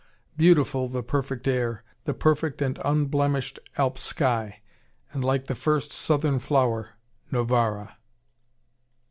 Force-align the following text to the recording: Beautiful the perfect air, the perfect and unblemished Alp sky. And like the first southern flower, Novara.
Beautiful 0.35 0.87
the 0.89 1.03
perfect 1.03 1.47
air, 1.47 1.83
the 2.05 2.13
perfect 2.15 2.59
and 2.59 2.79
unblemished 2.83 3.59
Alp 3.77 3.99
sky. 3.99 4.59
And 5.13 5.23
like 5.23 5.45
the 5.45 5.53
first 5.53 5.91
southern 5.91 6.39
flower, 6.39 6.95
Novara. 7.31 7.97